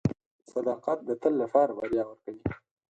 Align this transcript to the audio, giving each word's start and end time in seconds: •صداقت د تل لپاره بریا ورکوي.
•صداقت 0.53 0.97
د 1.05 1.09
تل 1.21 1.33
لپاره 1.43 1.71
بریا 1.79 2.03
ورکوي. 2.07 2.43